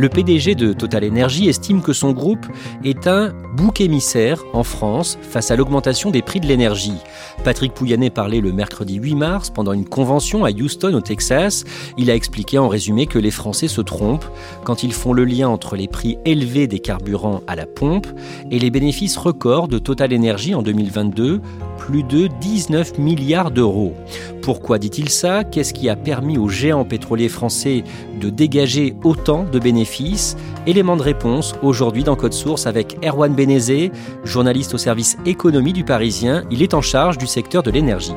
[0.00, 2.46] Le PDG de Total Energy estime que son groupe
[2.84, 6.96] est un bouc émissaire en France face à l'augmentation des prix de l'énergie.
[7.44, 11.64] Patrick Pouyanné parlait le mercredi 8 mars pendant une convention à Houston au Texas.
[11.98, 14.24] Il a expliqué en résumé que les Français se trompent
[14.64, 18.06] quand ils font le lien entre les prix élevés des carburants à la pompe
[18.50, 21.42] et les bénéfices records de Total Energy en 2022,
[21.76, 23.94] plus de 19 milliards d'euros.
[24.40, 25.44] Pourquoi dit-il ça?
[25.44, 27.84] Qu'est-ce qui a permis aux géants pétroliers français
[28.18, 29.89] de dégager autant de bénéfices
[30.66, 33.90] Élément de réponse aujourd'hui dans Code Source avec Erwan Benezé,
[34.24, 36.44] journaliste au service économie du Parisien.
[36.50, 38.14] Il est en charge du secteur de l'énergie.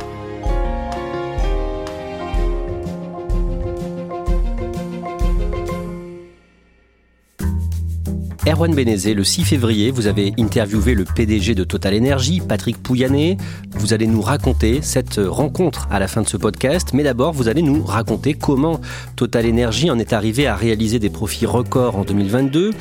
[8.45, 13.37] Erwan Benezé, le 6 février, vous avez interviewé le PDG de Total Energy, Patrick Pouyanné.
[13.71, 17.47] Vous allez nous raconter cette rencontre à la fin de ce podcast, mais d'abord, vous
[17.47, 18.81] allez nous raconter comment
[19.15, 22.71] Total Energy en est arrivé à réaliser des profits records en 2022.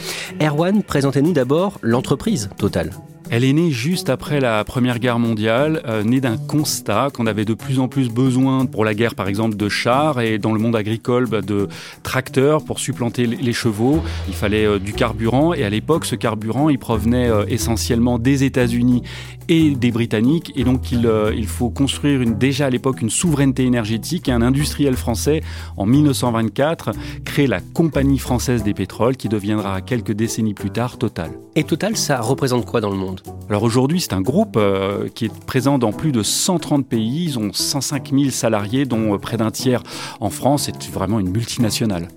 [0.40, 2.90] Erwan, présentez-nous d'abord l'entreprise Total.
[3.34, 7.46] Elle est née juste après la Première Guerre mondiale, euh, née d'un constat qu'on avait
[7.46, 10.58] de plus en plus besoin pour la guerre, par exemple, de chars et dans le
[10.58, 11.66] monde agricole bah, de
[12.02, 14.02] tracteurs pour supplanter les chevaux.
[14.28, 18.44] Il fallait euh, du carburant et à l'époque, ce carburant, il provenait euh, essentiellement des
[18.44, 19.02] États-Unis
[19.48, 23.64] et des Britanniques et donc il, il faut construire une, déjà à l'époque une souveraineté
[23.64, 25.42] énergétique et un industriel français
[25.76, 26.92] en 1924
[27.24, 31.32] crée la Compagnie française des pétroles qui deviendra quelques décennies plus tard Total.
[31.54, 33.20] Et Total, ça représente quoi dans le monde?
[33.48, 37.24] Alors aujourd'hui, c'est un groupe euh, qui est présent dans plus de 130 pays.
[37.24, 39.82] Ils ont 105 000 salariés, dont euh, près d'un tiers
[40.20, 40.64] en France.
[40.64, 42.08] C'est vraiment une multinationale.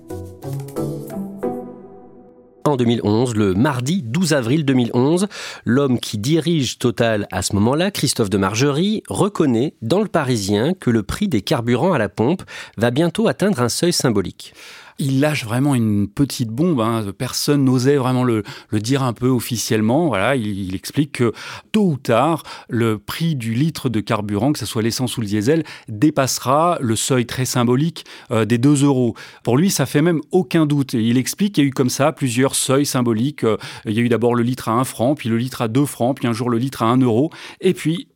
[2.76, 5.28] En 2011, le mardi 12 avril 2011,
[5.64, 10.90] l'homme qui dirige Total à ce moment-là, Christophe de Margerie, reconnaît dans le Parisien que
[10.90, 12.42] le prix des carburants à la pompe
[12.76, 14.52] va bientôt atteindre un seuil symbolique
[14.98, 16.80] il lâche vraiment une petite bombe.
[16.80, 17.04] Hein.
[17.16, 18.42] Personne n'osait vraiment le,
[18.72, 20.08] dire un peu officiellement.
[20.08, 21.32] Voilà, il, explique que
[21.72, 25.26] tôt ou tard, le prix du litre de carburant, que ce soit l'essence ou le
[25.26, 29.14] diesel, dépassera le seuil très symbolique euh, des 2 euros.
[29.42, 30.94] Pour lui, ça fait même aucun doute.
[30.94, 33.44] Et il explique qu'il y a eu comme ça plusieurs seuils symboliques.
[33.44, 35.68] Euh, il y a eu d'abord le litre à 1 franc, puis le litre à
[35.68, 37.30] 2 francs, puis un jour le litre à 1 euro.
[37.60, 38.08] Et puis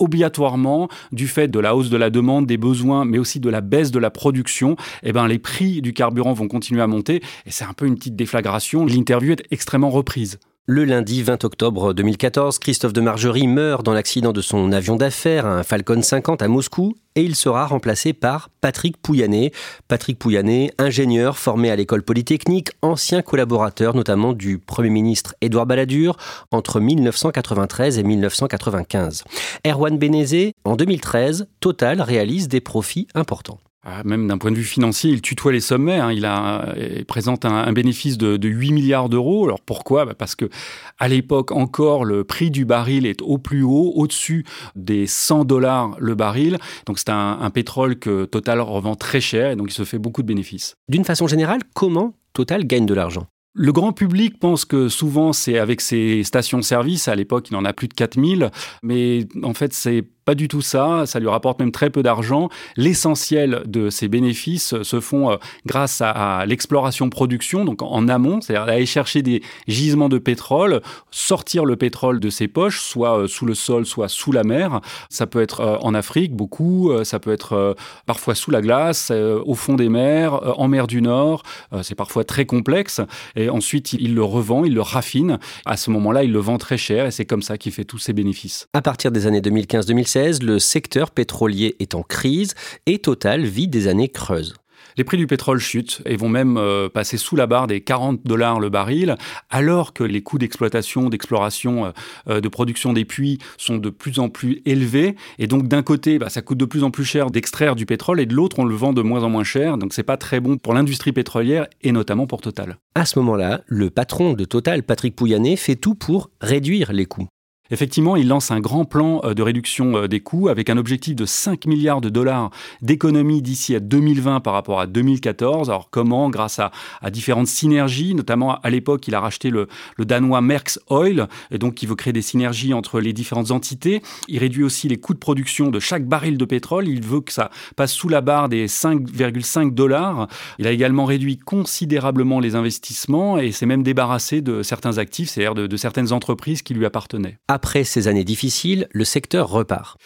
[0.00, 3.60] obligatoirement, du fait de la hausse de la demande, des besoins, mais aussi de la
[3.60, 7.22] baisse de la production, eh ben, les prix du carburant vont continuer à monter.
[7.46, 8.84] Et c'est un peu une petite déflagration.
[8.84, 10.38] L'interview est extrêmement reprise.
[10.72, 15.44] Le lundi 20 octobre 2014, Christophe de Margerie meurt dans l'accident de son avion d'affaires,
[15.44, 19.52] un Falcon 50 à Moscou, et il sera remplacé par Patrick Pouyanné.
[19.88, 26.16] Patrick Pouyanné, ingénieur formé à l'école polytechnique, ancien collaborateur notamment du Premier ministre Édouard Balladur
[26.52, 29.24] entre 1993 et 1995.
[29.66, 33.58] Erwan Benezé, en 2013, Total réalise des profits importants.
[33.82, 35.98] Ah, même d'un point de vue financier, il tutoie les sommets.
[35.98, 36.12] Hein.
[36.12, 36.74] Il, a,
[37.08, 39.44] présente un, bénéfice de, 8 milliards d'euros.
[39.46, 40.04] Alors pourquoi?
[40.04, 40.50] Bah, Parce que
[40.98, 44.44] à l'époque encore, le prix du baril est au plus haut, au-dessus
[44.76, 46.58] des 100 dollars le baril.
[46.84, 49.98] Donc c'est un, un pétrole que Total revend très cher et donc il se fait
[49.98, 50.74] beaucoup de bénéfices.
[50.90, 53.26] D'une façon générale, comment Total gagne de l'argent?
[53.52, 57.08] Le grand public pense que souvent c'est avec ses stations-service.
[57.08, 58.50] À l'époque, il en a plus de 4000.
[58.84, 62.50] Mais en fait, c'est pas du tout ça, ça lui rapporte même très peu d'argent.
[62.76, 65.36] L'essentiel de ses bénéfices se font euh,
[65.66, 71.74] grâce à, l'exploration-production, donc en amont, c'est-à-dire aller chercher des gisements de pétrole, sortir le
[71.74, 74.80] pétrole de ses poches, soit euh, sous le sol, soit sous la mer.
[75.08, 77.74] Ça peut être euh, en Afrique, beaucoup, ça peut être
[78.06, 81.42] parfois sous la glace, au fond des mers, en mer du Nord,
[81.82, 83.00] c'est parfois très complexe.
[83.34, 85.38] Et ensuite, il le revend, il le raffine.
[85.66, 87.98] À ce moment-là, il le vend très cher et c'est comme ça qu'il fait tous
[87.98, 88.68] ses bénéfices.
[88.72, 92.54] À partir des années 2015-2016, le secteur pétrolier est en crise
[92.86, 94.54] et Total vit des années creuses.
[94.96, 98.20] Les prix du pétrole chutent et vont même euh, passer sous la barre des 40
[98.24, 99.16] dollars le baril,
[99.48, 101.90] alors que les coûts d'exploitation, d'exploration, euh,
[102.28, 105.16] euh, de production des puits sont de plus en plus élevés.
[105.38, 108.20] Et donc d'un côté, bah, ça coûte de plus en plus cher d'extraire du pétrole
[108.20, 109.78] et de l'autre, on le vend de moins en moins cher.
[109.78, 112.76] Donc c'est pas très bon pour l'industrie pétrolière et notamment pour Total.
[112.94, 117.28] À ce moment-là, le patron de Total, Patrick Pouyanné, fait tout pour réduire les coûts.
[117.70, 121.14] Effectivement, il lance un grand plan euh, de réduction euh, des coûts avec un objectif
[121.14, 122.50] de 5 milliards de dollars
[122.82, 125.70] d'économie d'ici à 2020 par rapport à 2014.
[125.70, 126.30] Alors comment?
[126.30, 126.70] Grâce à,
[127.10, 129.68] différentes synergies, notamment à l'époque, il a racheté le,
[129.98, 134.02] danois Merckx Oil, et donc il veut créer des synergies entre les différentes entités.
[134.28, 136.88] Il réduit aussi les coûts de production de chaque baril de pétrole.
[136.88, 140.28] Il veut que ça passe sous la barre des 5,5 dollars.
[140.58, 145.54] Il a également réduit considérablement les investissements et s'est même débarrassé de certains actifs, c'est-à-dire
[145.54, 149.98] de certaines entreprises qui lui appartenaient après ces années difficiles, le secteur repart.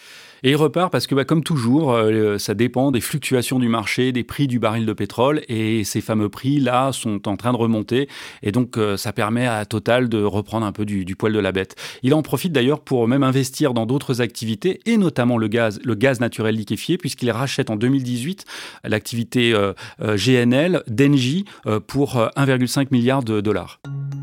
[0.43, 4.11] Et il repart parce que, bah, comme toujours, euh, ça dépend des fluctuations du marché,
[4.11, 8.09] des prix du baril de pétrole, et ces fameux prix-là sont en train de remonter,
[8.43, 11.53] et donc euh, ça permet à Total de reprendre un peu du, poil de la
[11.53, 11.77] bête.
[12.03, 15.95] Il en profite d'ailleurs pour même investir dans d'autres activités, et notamment le gaz, le
[15.95, 18.43] gaz naturel liquéfié, puisqu'il rachète en 2018
[18.83, 19.71] l'activité euh,
[20.01, 21.45] GNL d'Engie
[21.87, 23.79] pour 1,5 milliard de dollars.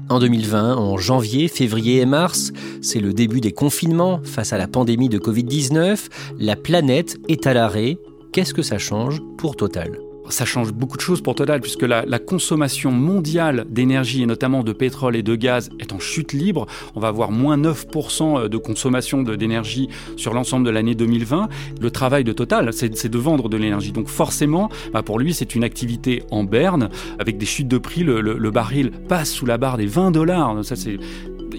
[0.08, 4.69] En 2020, en janvier, février et mars, c'est le début des confinements face à la
[4.69, 6.08] pandémie de Covid-19.
[6.38, 7.99] La planète est à l'arrêt.
[8.32, 10.12] Qu'est-ce que ça change pour Total?
[10.28, 14.72] Ça change beaucoup de choses pour Total, puisque la, consommation mondiale d'énergie, et notamment de
[14.72, 16.66] pétrole et de gaz, est en chute libre.
[16.94, 21.48] On va avoir moins 9% de consommation d'énergie sur l'ensemble de l'année 2020.
[21.80, 23.92] Le travail de Total, c'est de vendre de l'énergie.
[23.92, 28.04] Donc forcément, bah, pour lui, c'est une activité en berne, avec des chutes de prix.
[28.04, 30.64] Le, le baril passe sous la barre des 20 dollars.
[30.64, 30.98] Ça, c'est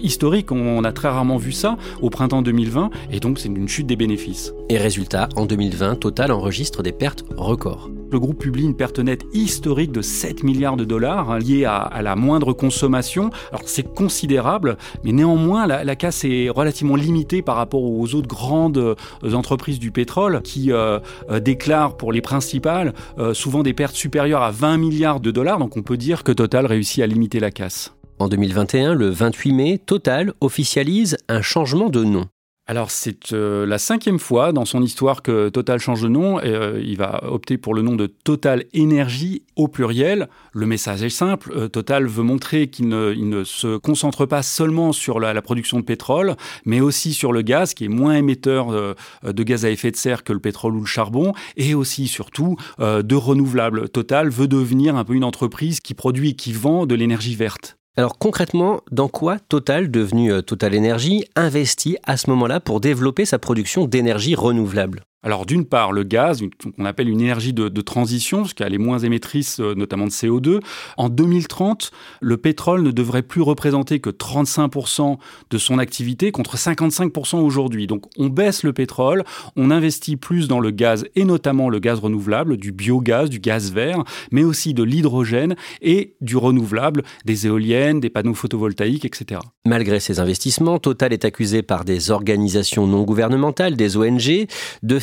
[0.02, 0.52] historique.
[0.52, 3.96] On a très rarement vu ça au printemps 2020 et donc c'est une chute des
[3.96, 4.52] bénéfices.
[4.68, 7.90] Et résultat, en 2020, Total enregistre des pertes records.
[8.14, 12.00] Le groupe publie une perte nette historique de 7 milliards de dollars hein, liée à,
[12.00, 13.30] la moindre consommation.
[13.50, 18.78] Alors c'est considérable, mais néanmoins la, casse est relativement limitée par rapport aux autres grandes
[18.78, 22.94] euh, entreprises du pétrole qui euh, euh, déclarent pour les principales
[23.32, 25.58] souvent des pertes supérieures à 20 milliards de dollars.
[25.58, 27.96] Donc on peut dire que Total réussit à limiter la casse.
[28.20, 32.26] En 2021, le 28 mai, Total officialise un changement de nom.
[32.66, 36.40] Alors c'est euh, la cinquième fois dans son histoire que Total change de nom.
[36.40, 40.28] Et, euh, il va opter pour le nom de Total Énergie au pluriel.
[40.54, 41.52] Le message est simple.
[41.54, 46.36] Euh, Total veut montrer qu'il ne, se concentre pas seulement sur la, production de pétrole,
[46.64, 50.24] mais aussi sur le gaz, qui est moins émetteur de gaz à effet de serre
[50.24, 53.90] que le pétrole ou le charbon, et aussi surtout de renouvelables.
[53.90, 57.76] Total veut devenir un peu une entreprise qui produit et qui vend de l'énergie verte.
[57.96, 63.24] Alors concrètement, dans quoi Total, devenu euh, Total Energy, investit à ce moment-là pour développer
[63.24, 65.04] sa production d'énergie renouvelable?
[65.24, 66.42] Alors d'une part, le gaz,
[66.76, 70.60] qu'on appelle une énergie de, transition, parce qu'elle est moins émettrice euh, notamment de CO2.
[70.96, 71.90] En 2030,
[72.20, 75.16] le pétrole ne devrait plus représenter que 35%
[75.50, 77.86] de son activité contre 55% aujourd'hui.
[77.86, 79.24] Donc on baisse le pétrole,
[79.56, 83.72] on investit plus dans le gaz et notamment le gaz renouvelable, du biogaz, du gaz
[83.72, 89.40] vert, mais aussi de l'hydrogène et du renouvelable, des éoliennes, des panneaux photovoltaïques, etc.
[89.66, 94.46] Malgré ces investissements, Total est accusé par des organisations non gouvernementales, des ONG,
[94.82, 94.98] de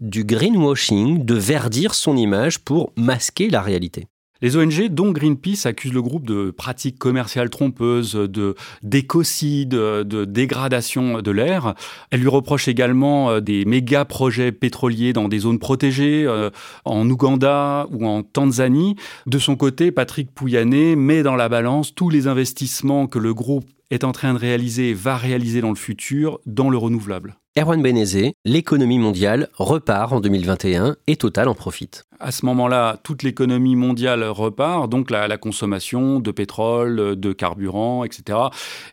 [0.00, 4.06] du greenwashing, de verdir son image pour masquer la réalité.
[4.40, 11.20] Les ONG, dont Greenpeace, accusent le groupe de pratiques commerciales trompeuses, de d'écocide, de dégradation
[11.20, 11.74] de l'air.
[12.10, 16.50] Elles lui reprochent également euh, des méga projets pétroliers dans des zones protégées, euh,
[16.84, 18.96] en Ouganda ou en Tanzanie.
[19.26, 23.68] De son côté, Patrick Pouyanné met dans la balance tous les investissements que le groupe
[23.90, 27.36] est en train de réaliser et va réaliser dans le futur dans le renouvelable.
[27.54, 32.04] Erwan Benezé, l'économie mondiale repart en 2021 et Total en profite.
[32.18, 38.38] À ce moment-là, toute l'économie mondiale repart, donc la, consommation de pétrole, de carburant, etc.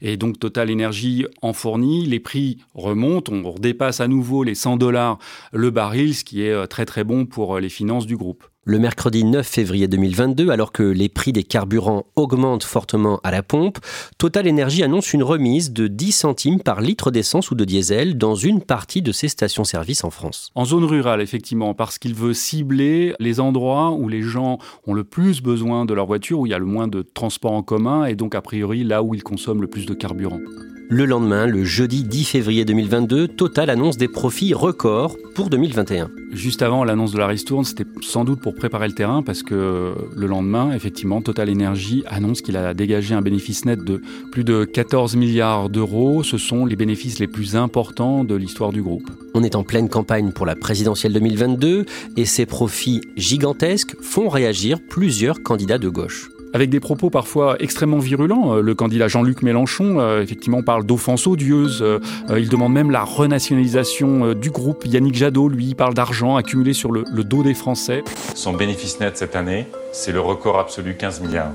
[0.02, 4.76] Et donc Total Energy en fournit, les prix remontent, on dépasse à nouveau les 100
[4.76, 5.20] dollars
[5.54, 8.44] le baril, ce qui est euh, très très bon pour euh, les finances du groupe.
[8.70, 13.42] Le mercredi 9 février 2022, alors que les prix des carburants augmentent fortement à la
[13.42, 13.80] pompe,
[14.20, 18.36] Total Energy annonce une remise de 10 centimes par litre d'essence ou de diesel dans
[18.36, 20.52] une partie de ses stations-service en France.
[20.54, 25.04] En zone rurale, effectivement, parce qu'il veut cibler les endroits où les gens ont le
[25.04, 28.06] plus besoin de leur voiture, où il y a le moins de transport en commun
[28.06, 30.42] et donc a priori là où ils consomment le plus de carburant.
[30.92, 36.10] Le lendemain, le jeudi 10 février 2022, Total annonce des profits records pour 2021.
[36.32, 39.94] Juste avant l'annonce de la ristourne, c'était sans doute pour préparer le terrain parce que
[40.16, 44.66] le lendemain, effectivement, Total Energy annonce qu'il a dégagé un bénéfice net de plus de
[44.66, 46.24] 14 milliards d'euros.
[46.24, 49.12] Ce sont les bénéfices les plus importants de l'histoire du groupe.
[49.36, 51.86] On est en pleine campagne pour la présidentielle 2022
[52.18, 58.00] et ces profits gigantesques font réagir plusieurs candidats de gauche avec des propos parfois extrêmement
[58.00, 58.56] virulents.
[58.56, 61.82] Euh, le candidat Jean-Luc Mélenchon, euh, effectivement, parle d'offense odieuse.
[61.82, 62.00] Euh,
[62.38, 64.86] il demande même la renationalisation du groupe.
[64.86, 68.04] Yannick Jadot, lui, parle d'argent accumulé sur le, dos des Français.
[68.36, 71.52] Son bénéfice net cette année, c'est le record absolu 15 milliards.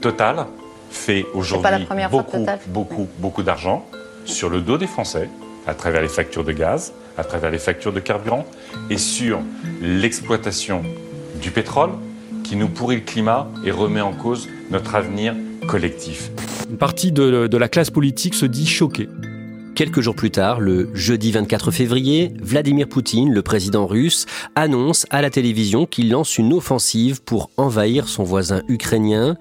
[0.00, 0.46] Total
[0.90, 3.86] fait aujourd'hui beaucoup, beaucoup, beaucoup d'argent
[4.24, 5.28] sur le dos des Français,
[5.66, 8.46] à travers les factures de gaz, à travers les factures de carburant,
[8.90, 9.40] et sur
[9.80, 10.82] l'exploitation
[11.40, 11.90] du pétrole,
[12.48, 15.34] qui nous pourrit le climat et remet en cause notre avenir
[15.66, 16.30] collectif.
[16.70, 19.08] Une partie de, la classe politique se dit choquée.
[19.78, 25.22] Quelques jours plus tard, le jeudi 24 février, Vladimir Poutine, le président russe, annonce à
[25.22, 29.36] la télévision qu'il lance une offensive pour envahir son voisin ukrainien.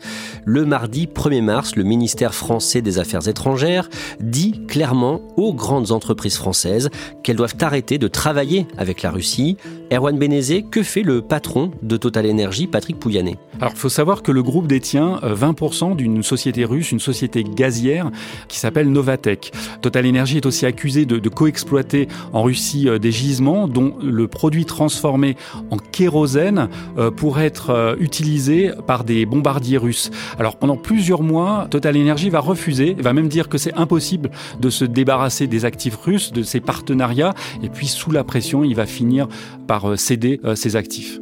[0.46, 3.89] Le mardi 1er mars, le ministère français des Affaires étrangères
[4.20, 6.91] dit clairement aux grandes entreprises françaises
[7.24, 9.58] qu'elles doivent arrêter de travailler avec la Russie.
[9.91, 13.38] Erwan Benezé, que fait le patron de Total Energy, Patrick Pouyanné?
[13.60, 17.44] Alors, il faut savoir que le groupe détient 20% euh, d'une société russe, une société
[17.44, 18.12] gazière
[18.48, 19.51] qui s'appelle Novatech.
[19.82, 24.65] Total est aussi accusée de, de coexploiter en Russie euh, des gisements dont le produit
[24.65, 25.38] transformé
[25.72, 26.67] en kérosène
[26.98, 30.12] euh, pourrait être euh, utilisé par des bombardiers russes.
[30.38, 34.69] Alors pendant plusieurs mois, Total Energy va refuser, va même dire que c'est impossible de
[34.69, 38.86] se débarrasser des actifs russes, de ses partenariats, et puis sous la pression, il va
[38.86, 39.27] finir
[39.67, 41.19] par céder ses actifs.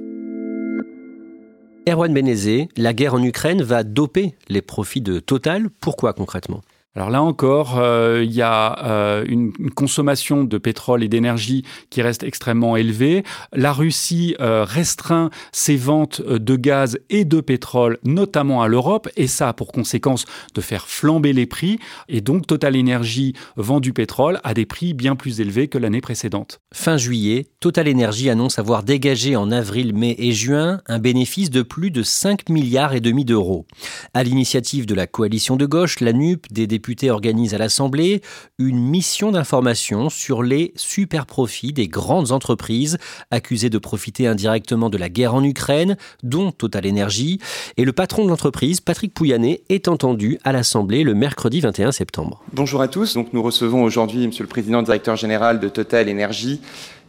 [1.88, 5.70] Erwan Benezé, la guerre en Ukraine va doper les profits de Total.
[5.70, 6.62] Pourquoi concrètement?
[6.96, 12.02] Alors là encore, euh, il y a euh, une, consommation de pétrole et d'énergie qui
[12.02, 13.24] reste extrêmement élevée.
[13.52, 19.28] La Russie euh, restreint ses ventes de gaz et de pétrole, notamment à l'Europe, et
[19.28, 21.80] ça a pour conséquence de faire flamber les prix.
[22.08, 26.02] Et donc Total Energy vend du pétrole à des prix bien plus élevés que l'année
[26.02, 26.62] précédente.
[26.74, 31.62] Fin juillet, Total Energy annonce avoir dégagé en avril, mai et juin un bénéfice de
[31.62, 33.66] plus de 5 milliards et demi d'euros.
[34.14, 38.22] À l'initiative de la coalition de gauche, la NUP, des députés organisent à l'Assemblée
[38.58, 42.98] une mission d'information sur les super profits des grandes entreprises
[43.32, 47.40] accusées de profiter indirectement de la guerre en Ukraine, dont Total Energy.
[47.78, 52.44] Et le patron de l'entreprise, Patrick Pouyanné, est entendu à l'Assemblée le mercredi 21 septembre.
[52.54, 53.16] Bonjour à tous.
[53.16, 56.62] Donc nous recevons aujourd'hui Monsieur le Président directeur général de Total Energy.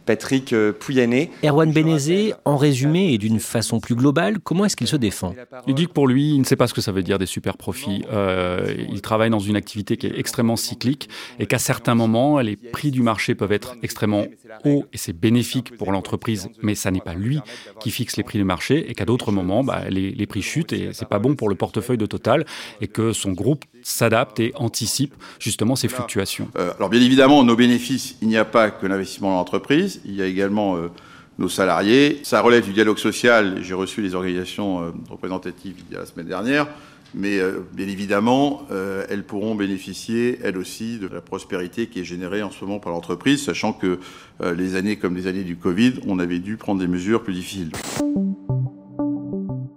[0.07, 1.29] Patrick euh, Pouyanné.
[1.43, 5.35] Erwan Benezé, en résumé et d'une façon plus globale, comment est-ce qu'il se défend
[5.67, 7.25] Il dit que pour lui, il ne sait pas ce que ça veut dire des
[7.25, 8.03] super profits.
[8.11, 11.09] Euh, il travaille dans une activité qui est extrêmement cyclique
[11.39, 14.25] et qu'à certains moments, les prix du marché peuvent être extrêmement
[14.65, 17.39] hauts et c'est bénéfique pour l'entreprise, mais ça n'est pas lui
[17.81, 20.73] qui fixe les prix du marché et qu'à d'autres moments, bah, les, les, prix chutent
[20.73, 22.45] et c'est pas bon pour le portefeuille de Total
[22.79, 26.49] et que son groupe s'adapte et anticipe justement ces fluctuations.
[26.57, 30.15] Euh, alors bien évidemment, nos bénéfices, il n'y a pas que l'investissement dans l'entreprise il
[30.15, 30.89] y a également euh,
[31.37, 32.19] nos salariés.
[32.23, 33.59] Ça relève du dialogue social.
[33.61, 36.67] J'ai reçu les organisations euh, représentatives il y a la semaine dernière.
[37.13, 38.67] Mais euh, bien évidemment,
[39.09, 42.91] elles pourront bénéficier, elles aussi, de la prospérité qui est générée en ce moment par
[42.91, 43.99] l'entreprise, sachant que
[44.43, 47.71] les années comme les années du Covid, on avait dû prendre des mesures plus difficiles.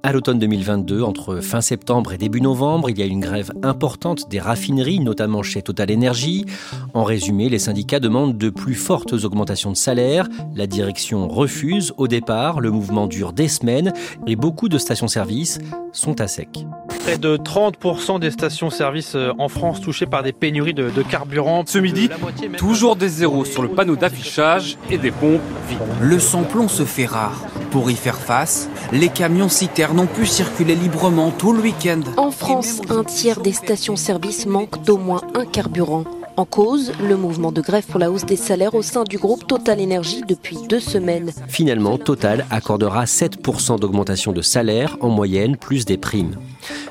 [0.03, 4.31] À l'automne 2022, entre fin septembre et début novembre, il y a une grève importante
[4.31, 6.47] des raffineries, notamment chez Total Energy.
[6.95, 10.27] En résumé, les syndicats demandent de plus fortes augmentations de salaire.
[10.57, 13.93] La direction refuse au départ, le mouvement dure des semaines
[14.27, 15.59] et beaucoup de stations-service
[15.93, 16.65] sont à sec.
[17.01, 21.65] Près de 30% des stations-service euh, en France touchées par des pénuries de, carburant.
[21.67, 22.09] Ce midi,
[22.57, 25.79] toujours des zéros sur le panneau d'affichage et des pompes vides.
[26.01, 27.50] Le samplon se fait rare.
[27.71, 32.01] Pour y faire face, les camions citernes n'ont pu circuler librement tout le week-end.
[32.17, 36.05] En France, un tiers des stations-service manquent d'au moins un carburant.
[36.41, 39.47] En cause, le mouvement de grève pour la hausse des salaires au sein du groupe
[39.47, 41.33] Total Énergie depuis deux semaines.
[41.49, 46.37] Finalement, Total accordera 7% d'augmentation de salaire en moyenne, plus des primes.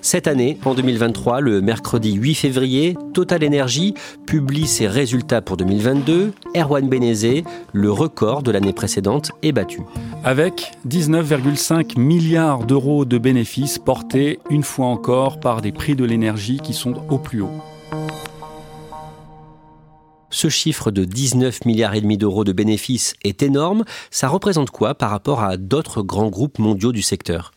[0.03, 3.95] Cette année, en 2023, le mercredi 8 février, Total Energy
[4.27, 6.31] publie ses résultats pour 2022.
[6.55, 9.81] Erwan Benezé, le record de l'année précédente, est battu.
[10.23, 16.59] Avec 19,5 milliards d'euros de bénéfices portés une fois encore par des prix de l'énergie
[16.59, 17.63] qui sont au plus haut.
[20.29, 23.83] Ce chiffre de 19 milliards et demi d'euros de bénéfices est énorme.
[24.11, 27.51] Ça représente quoi par rapport à d'autres grands groupes mondiaux du secteur?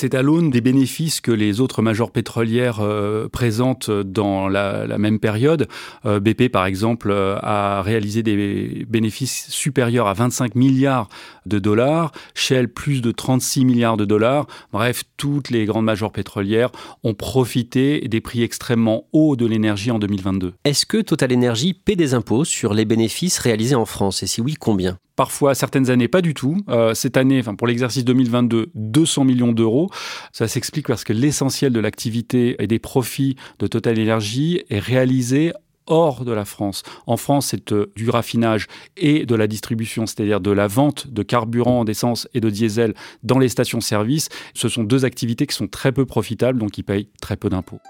[0.00, 5.18] C'est à l'aune des bénéfices que les autres majors pétrolières euh, présentent dans la, même
[5.18, 5.66] période.
[6.06, 11.08] Euh, BP, par exemple, euh, a réalisé des bénéfices supérieurs à 25 milliards
[11.46, 14.46] de dollars, Shell plus de 36 milliards de dollars.
[14.72, 16.70] Bref, toutes les grandes majors pétrolières
[17.02, 20.52] ont profité des prix extrêmement hauts de l'énergie en 2022.
[20.64, 24.22] Est-ce que Total Energy paie des impôts sur les bénéfices réalisés en France?
[24.22, 24.96] Et si oui, combien?
[25.18, 26.58] Parfois, certaines années, pas du tout.
[26.68, 29.90] Euh, cette année, pour l'exercice 2022, 200 millions d'euros.
[30.30, 35.52] Ça s'explique parce que l'essentiel de l'activité et des profits de Total Energy est réalisé
[35.88, 36.84] hors de la France.
[37.08, 41.24] En France, c'est euh, du raffinage et de la distribution, c'est-à-dire de la vente de
[41.24, 42.94] carburant, d'essence et de diesel
[43.24, 44.28] dans les stations-service.
[44.54, 47.80] Ce sont deux activités qui sont très peu profitables, donc qui payent très peu d'impôts.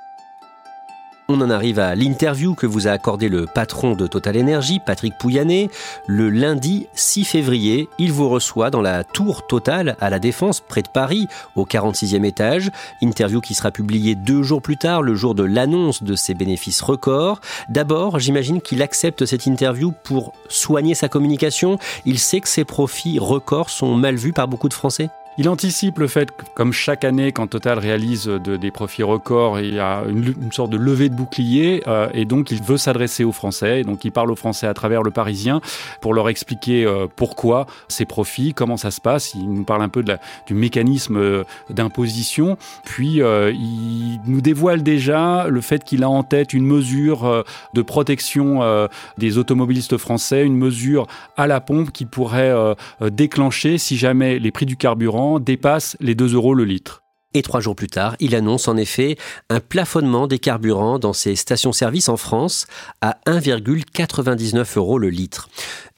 [1.30, 5.12] On en arrive à l'interview que vous a accordé le patron de Total Energy, Patrick
[5.18, 5.68] Pouyanné.
[6.06, 10.80] Le lundi 6 février, il vous reçoit dans la tour Total à la Défense, près
[10.80, 12.70] de Paris, au 46e étage.
[13.02, 16.80] Interview qui sera publiée deux jours plus tard, le jour de l'annonce de ses bénéfices
[16.80, 17.42] records.
[17.68, 21.78] D'abord, j'imagine qu'il accepte cette interview pour soigner sa communication.
[22.06, 26.00] Il sait que ses profits records sont mal vus par beaucoup de Français il anticipe
[26.00, 30.02] le fait que, comme chaque année, quand Total réalise des profits records, il y a
[30.08, 33.84] une, sorte de levée de bouclier, euh, et donc il veut s'adresser aux Français, et
[33.84, 35.60] donc il parle aux Français à travers le Parisien
[36.00, 39.34] pour leur expliquer euh, pourquoi ces profits, comment ça se passe.
[39.34, 45.60] Il nous parle un peu du mécanisme euh, d'imposition, puis il nous dévoile déjà le
[45.60, 51.46] fait qu'il a en tête une mesure de protection des automobilistes français, une mesure à
[51.46, 52.54] la pompe qui pourrait
[53.00, 57.02] déclencher si jamais les prix du carburant dépasse les 2 euros le litre.
[57.34, 59.18] Et trois jours plus tard, il annonce en effet
[59.50, 62.66] un plafonnement des carburants dans ses stations-service en France
[63.02, 65.50] à 1,99 euros le litre.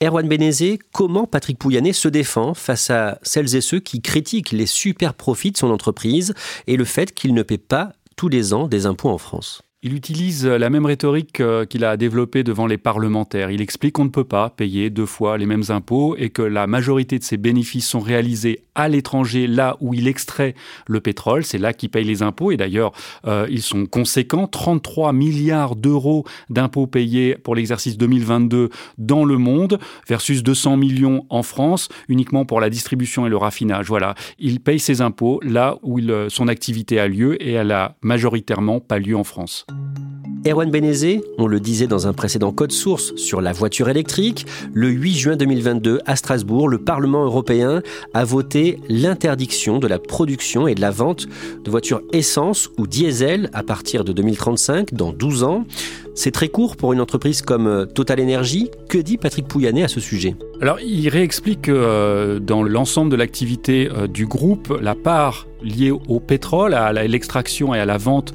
[0.03, 4.67] Erwan Benezé, comment Patrick Pouyanné se défend face à celles et ceux qui critiquent les
[4.67, 6.35] super profits de son entreprise
[6.67, 9.63] et le fait qu'il ne paie pas tous les ans des impôts en France?
[9.83, 13.51] Il utilise la même rhétorique euh, qu'il a développée devant les parlementaires.
[13.51, 16.67] Il explique qu'on ne peut pas payer deux fois les mêmes impôts et que la
[16.67, 20.55] majorité de ses bénéfices sont réalisés à l'étranger, là où il extrait
[20.87, 21.45] le pétrole.
[21.45, 22.51] C'est là qu'il paye les impôts.
[22.51, 22.93] Et d'ailleurs,
[23.27, 24.47] euh, ils sont conséquents.
[24.47, 28.69] 33 milliards d'euros d'impôts payés pour l'exercice 2022
[28.99, 33.87] dans le monde versus 200 millions en France uniquement pour la distribution et le raffinage.
[33.87, 34.15] Voilà.
[34.39, 38.99] Il paye ses impôts là où son activité a lieu et elle a majoritairement pas
[38.99, 39.67] lieu en France.
[40.47, 44.89] Erwan Benezé, on le disait dans un précédent code source sur la voiture électrique, le
[44.89, 47.83] 8 juin 2022 à Strasbourg, le Parlement européen
[48.15, 51.27] a voté l'interdiction de la production et de la vente
[51.63, 55.67] de voitures essence ou diesel à partir de 2035, dans 12 ans.
[56.15, 58.71] C'est très court pour une entreprise comme euh, Total Energy.
[58.89, 60.37] Que dit Patrick Pouyanné à ce sujet?
[60.61, 65.91] Alors, il réexplique que euh, dans l'ensemble de l'activité euh, du groupe, la part liée
[65.91, 68.33] au pétrole, à l'extraction et à la vente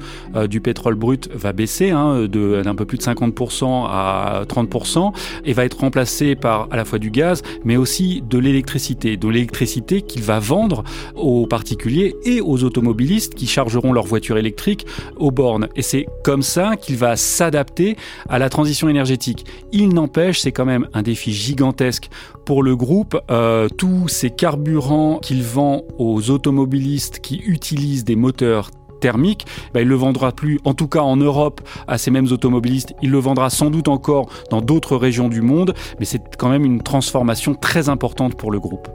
[0.48, 5.12] du pétrole brut va baisser hein, d'un peu plus de 50% à 30%
[5.44, 9.16] et va être remplacée par à la fois du gaz mais aussi de l'électricité.
[9.16, 10.84] De l'électricité qu'il va vendre
[11.14, 14.86] aux particuliers et aux automobilistes qui chargeront leur voiture électrique
[15.16, 15.68] aux bornes.
[15.76, 17.96] Et c'est comme ça qu'il va s'adapter
[18.28, 19.44] à la transition énergétique.
[19.72, 22.08] Il n'empêche, c'est quand même un défi gigantesque
[22.44, 23.18] pour le groupe.
[23.30, 29.84] Euh, tous ces carburants qu'il vend aux automobilistes qui utilisent des moteurs thermiques, ben, il
[29.84, 32.94] ne le vendra plus, en tout cas en Europe, à ces mêmes automobilistes.
[33.02, 36.64] Il le vendra sans doute encore dans d'autres régions du monde, mais c'est quand même
[36.64, 38.88] une transformation très importante pour le groupe.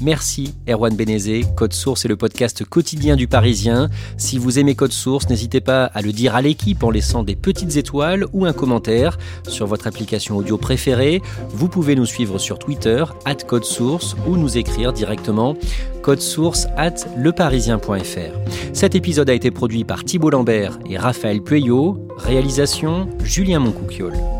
[0.00, 1.44] Merci Erwan Benezé.
[1.56, 3.88] Code Source est le podcast quotidien du Parisien.
[4.16, 7.36] Si vous aimez Code Source, n'hésitez pas à le dire à l'équipe en laissant des
[7.36, 11.20] petites étoiles ou un commentaire sur votre application audio préférée.
[11.50, 15.56] Vous pouvez nous suivre sur Twitter, at Code Source, ou nous écrire directement
[16.02, 18.72] code source at leparisien.fr.
[18.72, 22.08] Cet épisode a été produit par Thibault Lambert et Raphaël Pueyo.
[22.16, 24.39] Réalisation Julien Moncouquiole.